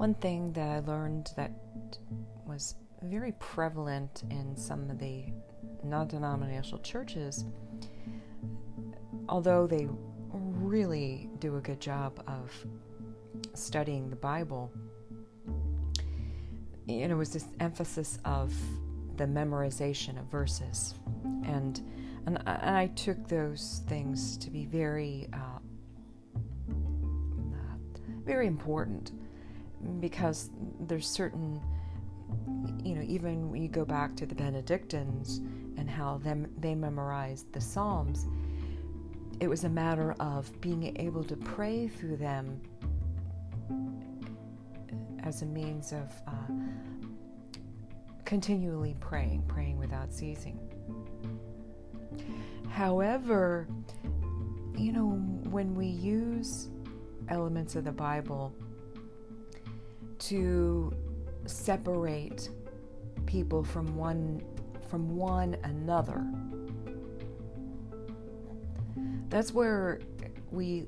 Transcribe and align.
One 0.00 0.14
thing 0.14 0.54
that 0.54 0.66
I 0.66 0.78
learned 0.78 1.30
that 1.36 1.52
was 2.46 2.74
very 3.02 3.32
prevalent 3.32 4.22
in 4.30 4.56
some 4.56 4.88
of 4.88 4.98
the 4.98 5.26
non 5.84 6.08
denominational 6.08 6.80
churches, 6.80 7.44
although 9.28 9.66
they 9.66 9.88
really 10.32 11.28
do 11.38 11.58
a 11.58 11.60
good 11.60 11.80
job 11.80 12.24
of 12.26 12.50
studying 13.52 14.08
the 14.08 14.16
Bible, 14.16 14.72
you 16.86 17.06
know, 17.06 17.16
was 17.16 17.34
this 17.34 17.48
emphasis 17.60 18.18
of 18.24 18.54
the 19.18 19.26
memorization 19.26 20.18
of 20.18 20.24
verses, 20.30 20.94
and 21.44 21.82
and, 22.24 22.38
and 22.46 22.74
I 22.74 22.86
took 22.86 23.28
those 23.28 23.82
things 23.86 24.38
to 24.38 24.50
be 24.50 24.64
very 24.64 25.28
uh, 25.34 25.58
very 28.24 28.46
important 28.46 29.12
because 30.00 30.50
there's 30.80 31.06
certain 31.06 31.60
you 32.82 32.94
know 32.94 33.02
even 33.02 33.50
when 33.50 33.62
you 33.62 33.68
go 33.68 33.84
back 33.84 34.14
to 34.16 34.26
the 34.26 34.34
benedictines 34.34 35.38
and 35.76 35.88
how 35.88 36.18
them 36.18 36.46
they 36.58 36.74
memorized 36.74 37.52
the 37.52 37.60
psalms 37.60 38.26
it 39.40 39.48
was 39.48 39.64
a 39.64 39.68
matter 39.68 40.14
of 40.20 40.60
being 40.60 40.94
able 40.98 41.24
to 41.24 41.36
pray 41.36 41.88
through 41.88 42.16
them 42.16 42.60
as 45.24 45.42
a 45.42 45.46
means 45.46 45.92
of 45.92 46.10
uh, 46.26 46.52
continually 48.24 48.94
praying, 49.00 49.42
praying 49.48 49.78
without 49.78 50.12
ceasing. 50.12 50.58
However, 52.70 53.66
you 54.76 54.92
know, 54.92 55.10
when 55.50 55.74
we 55.74 55.86
use 55.86 56.68
elements 57.28 57.76
of 57.76 57.84
the 57.84 57.92
Bible 57.92 58.54
to 60.20 60.92
separate 61.46 62.50
people 63.26 63.64
from 63.64 63.96
one 63.96 64.42
from 64.88 65.16
one 65.16 65.56
another, 65.64 66.24
that's 69.28 69.52
where 69.52 70.00
we 70.50 70.86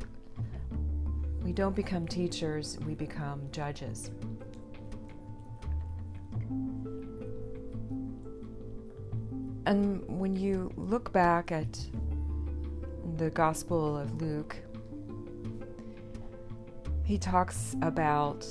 we 1.42 1.52
don't 1.52 1.74
become 1.74 2.06
teachers, 2.06 2.78
we 2.86 2.94
become 2.94 3.42
judges. 3.50 4.10
And 9.66 10.02
when 10.08 10.34
you 10.34 10.72
look 10.76 11.12
back 11.12 11.52
at 11.52 11.78
the 13.16 13.30
Gospel 13.30 13.96
of 13.96 14.20
Luke, 14.20 14.56
he 17.04 17.16
talks 17.16 17.76
about 17.82 18.46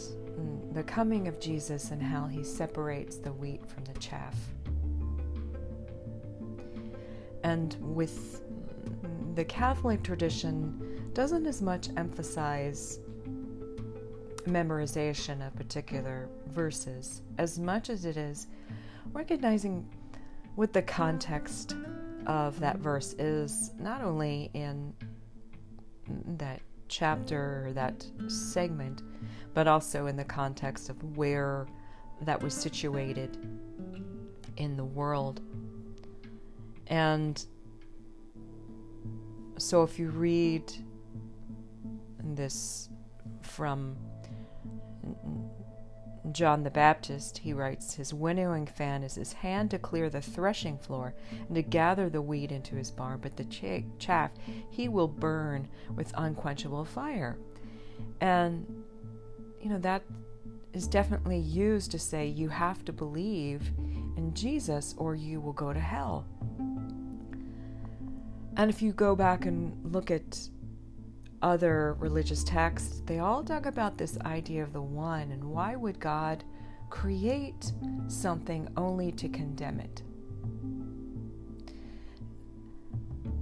the 0.72 0.84
coming 0.84 1.28
of 1.28 1.40
Jesus 1.40 1.92
and 1.92 2.02
how 2.02 2.28
he 2.28 2.44
separates 2.44 3.18
the 3.18 3.32
wheat 3.32 3.66
from 3.66 3.84
the 3.86 4.00
chaff. 4.00 4.36
And 7.44 7.76
with 7.80 8.42
the 9.36 9.44
Catholic 9.46 10.04
tradition 10.04 11.10
doesn't 11.14 11.46
as 11.46 11.62
much 11.62 11.90
emphasize 11.98 13.00
memorization 14.46 15.46
of 15.46 15.56
particular 15.56 16.28
verses 16.48 17.22
as 17.38 17.60
much 17.60 17.90
as 17.90 18.06
it 18.06 18.18
is 18.18 18.48
recognizing 19.14 19.88
what 20.56 20.74
the 20.74 20.82
context 20.82 21.76
of 22.28 22.60
that 22.60 22.78
verse 22.78 23.14
is, 23.14 23.72
not 23.80 24.02
only 24.02 24.50
in 24.54 24.94
that 26.38 26.62
chapter 26.92 27.66
or 27.66 27.74
that 27.74 28.06
segment, 28.28 29.02
but 29.56 29.68
also 29.68 30.06
in 30.06 30.16
the 30.16 30.24
context 30.24 30.90
of 30.90 31.18
where 31.18 31.66
that 32.22 32.44
was 32.44 32.54
situated 32.54 33.38
in 34.58 34.78
the 34.78 34.86
world. 34.86 35.42
And 36.88 37.44
so 39.58 39.82
if 39.82 39.98
you 39.98 40.10
read 40.10 40.72
this 42.24 42.90
from 43.42 43.96
John 46.32 46.64
the 46.64 46.70
Baptist, 46.70 47.40
he 47.40 47.52
writes, 47.52 47.96
His 47.96 48.14
winnowing 48.14 48.68
fan 48.68 49.04
is 49.04 49.16
his 49.16 49.34
hand 49.34 49.72
to 49.72 49.80
clear 49.80 50.10
the 50.10 50.22
threshing 50.22 50.78
floor 50.78 51.16
and 51.48 51.56
to 51.56 51.64
gather 51.64 52.10
the 52.10 52.22
wheat 52.22 52.52
into 52.52 52.76
his 52.76 52.92
barn, 52.92 53.20
but 53.22 53.38
the 53.38 53.86
chaff 53.98 54.32
he 54.70 54.88
will 54.88 55.08
burn 55.08 55.68
with 55.96 56.14
unquenchable 56.16 56.86
fire. 56.86 57.38
And, 58.20 58.84
you 59.62 59.70
know, 59.70 59.80
that 59.80 60.04
is 60.74 60.88
definitely 60.88 61.40
used 61.40 61.92
to 61.92 62.00
say 62.00 62.28
you 62.28 62.50
have 62.50 62.86
to 62.86 62.94
believe 62.94 63.72
in 64.16 64.34
Jesus 64.34 64.94
or 64.98 65.16
you 65.16 65.42
will 65.42 65.54
go 65.54 65.74
to 65.74 65.80
hell. 65.80 66.26
And 68.58 68.70
if 68.70 68.82
you 68.82 68.92
go 68.92 69.16
back 69.16 69.46
and 69.46 69.94
look 69.94 70.12
at 70.12 70.50
other 71.42 71.96
religious 72.00 72.44
texts, 72.44 73.02
they 73.06 73.20
all 73.20 73.44
talk 73.44 73.66
about 73.66 73.98
this 73.98 74.18
idea 74.26 74.64
of 74.64 74.74
the 74.74 74.82
one 74.82 75.32
and 75.32 75.44
why 75.44 75.76
would 75.76 76.00
God 76.00 76.44
create 76.90 77.72
something 78.08 78.68
only 78.78 79.12
to 79.14 79.30
condemn 79.30 79.80
it? 79.80 80.04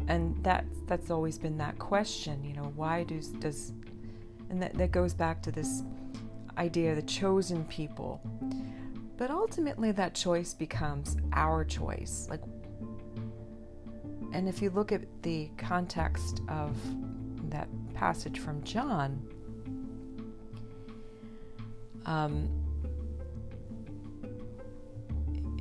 And 0.07 0.41
that 0.43 0.65
that's 0.87 1.11
always 1.11 1.37
been 1.37 1.57
that 1.57 1.77
question, 1.77 2.43
you 2.43 2.53
know, 2.53 2.71
why 2.75 3.03
does 3.03 3.29
does 3.29 3.73
and 4.49 4.61
that, 4.61 4.73
that 4.75 4.91
goes 4.91 5.13
back 5.13 5.43
to 5.43 5.51
this 5.51 5.83
idea 6.57 6.91
of 6.91 6.95
the 6.95 7.03
chosen 7.03 7.63
people. 7.65 8.21
But 9.17 9.29
ultimately 9.29 9.91
that 9.91 10.15
choice 10.15 10.53
becomes 10.53 11.17
our 11.33 11.63
choice. 11.63 12.27
Like 12.29 12.41
and 14.31 14.47
if 14.47 14.61
you 14.61 14.69
look 14.69 14.91
at 14.91 15.01
the 15.23 15.49
context 15.57 16.41
of 16.47 16.75
that 17.49 17.67
passage 17.93 18.39
from 18.39 18.63
John, 18.63 19.21
um, 22.05 22.49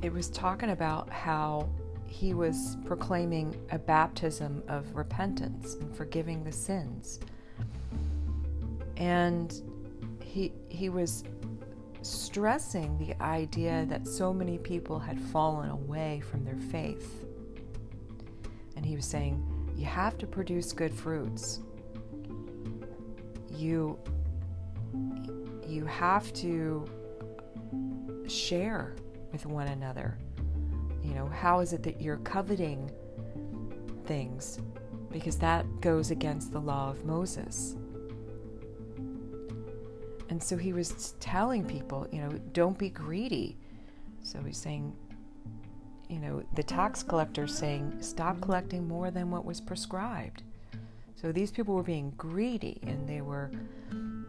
it 0.01 0.11
was 0.11 0.29
talking 0.29 0.69
about 0.69 1.09
how 1.09 1.69
he 2.05 2.33
was 2.33 2.77
proclaiming 2.85 3.55
a 3.71 3.77
baptism 3.77 4.63
of 4.67 4.95
repentance 4.95 5.75
and 5.75 5.95
forgiving 5.95 6.43
the 6.43 6.51
sins. 6.51 7.19
And 8.97 9.53
he, 10.21 10.51
he 10.69 10.89
was 10.89 11.23
stressing 12.01 12.97
the 12.97 13.21
idea 13.21 13.85
that 13.89 14.07
so 14.07 14.33
many 14.33 14.57
people 14.57 14.99
had 14.99 15.19
fallen 15.19 15.69
away 15.69 16.21
from 16.29 16.43
their 16.43 16.57
faith. 16.71 17.25
And 18.75 18.85
he 18.85 18.95
was 18.95 19.05
saying, 19.05 19.45
You 19.75 19.85
have 19.85 20.17
to 20.19 20.27
produce 20.27 20.71
good 20.71 20.93
fruits 20.93 21.59
you 23.59 23.99
you 25.67 25.85
have 25.85 26.33
to 26.33 26.85
share 28.27 28.95
with 29.31 29.45
one 29.45 29.67
another. 29.67 30.17
You 31.03 31.13
know, 31.13 31.27
how 31.27 31.59
is 31.59 31.73
it 31.73 31.83
that 31.83 32.01
you're 32.01 32.17
coveting 32.17 32.89
things? 34.05 34.59
Because 35.11 35.37
that 35.37 35.65
goes 35.81 36.11
against 36.11 36.51
the 36.51 36.59
law 36.59 36.89
of 36.89 37.05
Moses. 37.05 37.75
And 40.29 40.41
so 40.41 40.57
he 40.57 40.73
was 40.73 41.13
telling 41.19 41.65
people, 41.65 42.07
you 42.11 42.21
know, 42.21 42.29
don't 42.53 42.77
be 42.77 42.89
greedy. 42.89 43.57
So 44.23 44.39
he's 44.41 44.57
saying, 44.57 44.95
you 46.07 46.19
know, 46.19 46.43
the 46.53 46.63
tax 46.63 47.03
collector 47.03 47.47
saying, 47.47 47.97
stop 48.01 48.41
collecting 48.41 48.87
more 48.87 49.11
than 49.11 49.31
what 49.31 49.45
was 49.45 49.61
prescribed. 49.61 50.43
So 51.19 51.33
these 51.33 51.51
people 51.51 51.75
were 51.75 51.83
being 51.83 52.11
greedy 52.11 52.79
and 52.83 53.07
they 53.07 53.21
were 53.21 53.51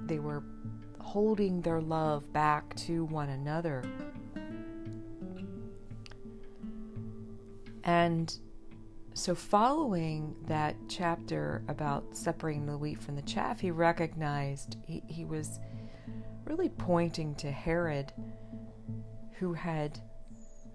they 0.07 0.19
were 0.19 0.43
holding 0.99 1.61
their 1.61 1.81
love 1.81 2.33
back 2.33 2.75
to 2.75 3.05
one 3.05 3.29
another. 3.29 3.85
And 7.85 8.37
so, 9.15 9.35
following 9.35 10.35
that 10.47 10.77
chapter 10.89 11.63
about 11.69 12.17
separating 12.17 12.67
the 12.67 12.77
wheat 12.77 13.01
from 13.01 13.17
the 13.17 13.23
chaff, 13.23 13.61
he 13.61 13.71
recognized 13.71 14.77
he, 14.85 15.03
he 15.07 15.25
was 15.25 15.61
really 16.45 16.69
pointing 16.69 17.35
to 17.37 17.51
Herod, 17.51 18.13
who 19.39 19.53
had, 19.53 19.99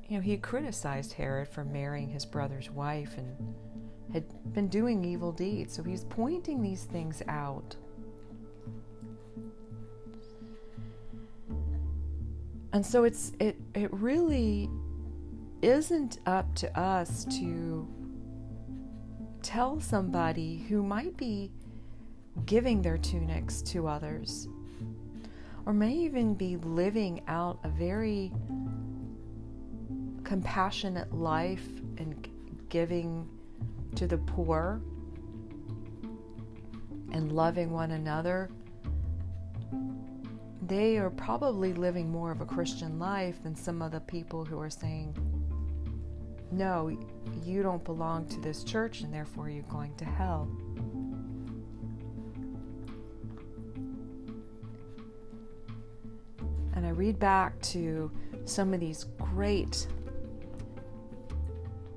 you 0.07 0.17
know, 0.17 0.21
he 0.21 0.37
criticized 0.37 1.13
Herod 1.13 1.47
for 1.47 1.63
marrying 1.63 2.09
his 2.09 2.25
brother's 2.25 2.69
wife 2.69 3.17
and 3.17 3.55
had 4.13 4.53
been 4.53 4.67
doing 4.67 5.03
evil 5.03 5.31
deeds. 5.31 5.73
So 5.73 5.83
he's 5.83 6.05
pointing 6.05 6.61
these 6.61 6.83
things 6.83 7.21
out. 7.27 7.75
And 12.73 12.85
so 12.85 13.05
it's 13.05 13.31
it 13.39 13.55
it 13.73 13.91
really 13.93 14.69
isn't 15.61 16.19
up 16.25 16.53
to 16.55 16.79
us 16.79 17.25
to 17.25 17.87
tell 19.41 19.79
somebody 19.79 20.57
who 20.67 20.83
might 20.83 21.15
be 21.15 21.51
giving 22.45 22.81
their 22.81 22.97
tunics 22.97 23.61
to 23.61 23.87
others 23.87 24.49
or 25.65 25.73
may 25.73 25.93
even 25.93 26.35
be 26.35 26.57
living 26.57 27.21
out 27.27 27.59
a 27.63 27.69
very 27.69 28.31
compassionate 30.23 31.13
life 31.13 31.65
and 31.97 32.27
giving 32.69 33.27
to 33.95 34.07
the 34.07 34.17
poor 34.17 34.81
and 37.11 37.31
loving 37.31 37.71
one 37.71 37.91
another, 37.91 38.49
they 40.67 40.97
are 40.97 41.09
probably 41.09 41.73
living 41.73 42.09
more 42.09 42.31
of 42.31 42.41
a 42.41 42.45
Christian 42.45 42.99
life 42.99 43.41
than 43.43 43.55
some 43.55 43.81
of 43.81 43.91
the 43.91 43.99
people 44.01 44.43
who 44.43 44.59
are 44.59 44.69
saying, 44.69 45.15
No, 46.51 46.97
you 47.43 47.63
don't 47.63 47.83
belong 47.83 48.27
to 48.27 48.39
this 48.41 48.63
church 48.63 49.01
and 49.01 49.13
therefore 49.13 49.49
you're 49.49 49.63
going 49.63 49.95
to 49.95 50.05
hell. 50.05 50.49
And 56.73 56.85
I 56.85 56.89
read 56.89 57.19
back 57.19 57.61
to 57.61 58.11
some 58.45 58.73
of 58.73 58.79
these 58.79 59.05
great, 59.17 59.87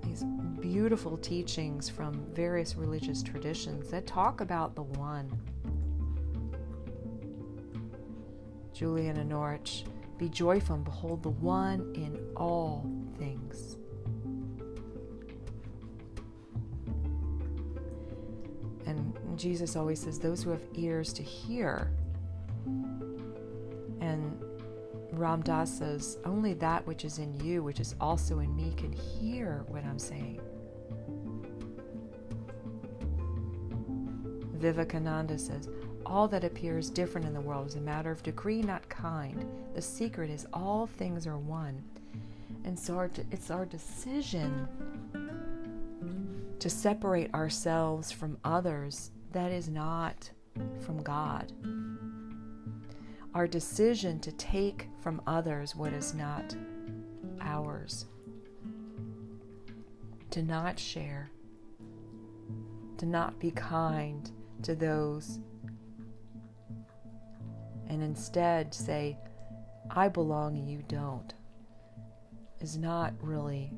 these 0.09 0.25
beautiful 0.61 1.17
teachings 1.19 1.89
from 1.89 2.15
various 2.33 2.77
religious 2.77 3.23
traditions 3.23 3.91
that 3.91 4.07
talk 4.07 4.41
about 4.41 4.75
the 4.75 4.83
one. 4.83 5.31
Julian 8.73 9.19
of 9.19 9.27
Norwich, 9.27 9.85
be 10.19 10.29
joyful 10.29 10.77
and 10.77 10.85
behold 10.85 11.23
the 11.23 11.31
one 11.31 11.93
in 11.95 12.19
all 12.37 12.89
things. 13.19 13.77
And 18.87 19.17
Jesus 19.37 19.77
always 19.77 20.01
says, 20.01 20.19
Those 20.19 20.43
who 20.43 20.51
have 20.51 20.63
ears 20.75 21.13
to 21.15 21.23
hear. 21.23 21.91
And 24.01 24.41
Ram 25.13 25.43
Dass 25.43 25.79
says, 25.79 26.19
Only 26.25 26.55
that 26.55 26.87
which 26.87 27.05
is 27.05 27.19
in 27.19 27.39
you, 27.41 27.63
which 27.63 27.81
is 27.81 27.95
also 28.01 28.41
in 28.41 28.55
me, 28.55 28.75
can 28.77 28.93
hear 28.93 29.65
what 29.69 29.85
I'm 29.85 29.99
saying. 29.99 30.41
Vivekananda 34.55 35.39
says, 35.39 35.69
All 36.05 36.29
that 36.29 36.45
appears 36.45 36.91
different 36.91 37.27
in 37.27 37.33
the 37.33 37.41
world 37.41 37.69
is 37.69 37.77
a 37.77 37.81
matter 37.81 38.11
of 38.11 38.23
degree, 38.23 38.63
not 38.63 38.89
kind. 38.89 39.45
The 39.75 39.83
secret 39.83 40.31
is 40.31 40.47
all 40.53 40.87
things 40.87 41.27
are 41.27 41.39
one. 41.39 41.83
And 42.65 42.79
so 42.79 42.97
our, 42.97 43.11
it's 43.31 43.51
our 43.51 43.65
decision 43.65 44.69
to 46.59 46.69
separate 46.69 47.33
ourselves 47.35 48.11
from 48.11 48.37
others 48.45 49.11
that 49.33 49.53
is 49.53 49.69
not 49.69 50.31
from 50.81 51.03
God. 51.03 51.53
Our 53.35 53.47
decision 53.47 54.19
to 54.21 54.33
take 54.33 54.89
from 55.01 55.23
others 55.27 55.77
what 55.77 55.93
is 55.93 56.15
not 56.15 56.55
ours. 57.41 58.07
To 60.31 60.43
not 60.43 60.79
share. 60.79 61.31
To 62.99 63.07
not 63.07 63.39
be 63.39 63.51
kind 63.51 64.31
to 64.63 64.75
those. 64.75 65.39
And 67.89 68.03
instead 68.03 68.75
say, 68.75 69.19
I 69.91 70.09
belong 70.09 70.57
you 70.57 70.83
don't. 70.89 71.33
Is 72.61 72.77
not 72.77 73.15
really 73.21 73.73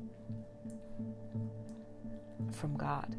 from 2.51 2.75
God. 2.75 3.15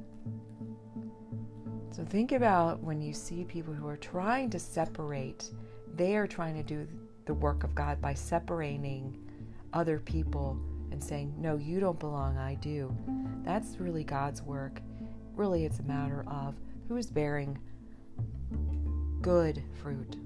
So 1.93 2.05
think 2.05 2.32
about 2.32 2.81
when 2.81 3.00
you 3.00 3.12
see 3.12 3.44
people 3.44 3.73
who 3.75 3.87
are 3.87 3.96
trying 3.96 4.50
to 4.50 4.58
separate, 4.58 5.50
they 5.97 6.17
are 6.17 6.27
trying 6.27 6.55
to 6.55 6.62
do 6.62 6.87
the 7.27 7.35
work 7.35 7.65
of 7.65 7.75
God 7.75 8.00
by 8.00 8.15
separating 8.15 9.17
other 9.73 9.99
people 9.99 10.59
and 10.91 11.03
saying, 11.03 11.35
No, 11.39 11.56
you 11.56 11.81
don't 11.81 11.99
belong, 11.99 12.37
I 12.37 12.55
do. 12.56 12.94
That's 13.44 13.81
really 13.81 14.05
God's 14.05 14.43
work. 14.43 14.81
Really, 15.35 15.65
it's 15.65 15.79
a 15.79 15.85
matter 15.85 16.25
of 16.27 16.55
who 16.89 16.97
is 16.97 17.11
bearing 17.11 17.59
good 19.23 19.62
fruit 19.81 20.17